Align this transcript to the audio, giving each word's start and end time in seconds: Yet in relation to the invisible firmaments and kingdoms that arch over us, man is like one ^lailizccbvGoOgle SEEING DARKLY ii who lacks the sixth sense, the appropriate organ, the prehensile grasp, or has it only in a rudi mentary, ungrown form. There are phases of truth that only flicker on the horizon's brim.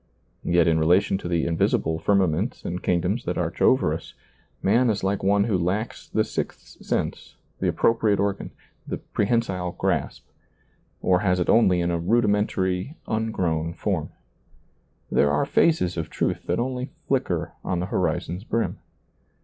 Yet 0.43 0.67
in 0.67 0.79
relation 0.79 1.19
to 1.19 1.27
the 1.27 1.45
invisible 1.45 1.99
firmaments 1.99 2.65
and 2.65 2.81
kingdoms 2.81 3.23
that 3.25 3.37
arch 3.37 3.61
over 3.61 3.93
us, 3.93 4.15
man 4.63 4.89
is 4.89 5.03
like 5.03 5.21
one 5.21 5.43
^lailizccbvGoOgle 5.43 5.45
SEEING 5.45 5.53
DARKLY 5.53 5.53
ii 5.53 5.59
who 5.59 5.63
lacks 5.67 6.09
the 6.09 6.23
sixth 6.23 6.65
sense, 6.83 7.35
the 7.59 7.67
appropriate 7.67 8.19
organ, 8.19 8.49
the 8.87 8.97
prehensile 8.97 9.73
grasp, 9.77 10.25
or 11.03 11.19
has 11.19 11.39
it 11.39 11.49
only 11.49 11.81
in 11.81 11.91
a 11.91 11.99
rudi 11.99 12.27
mentary, 12.29 12.95
ungrown 13.07 13.75
form. 13.75 14.09
There 15.11 15.29
are 15.29 15.45
phases 15.45 15.97
of 15.97 16.09
truth 16.09 16.47
that 16.47 16.57
only 16.57 16.89
flicker 17.07 17.53
on 17.63 17.79
the 17.79 17.85
horizon's 17.85 18.43
brim. 18.43 18.79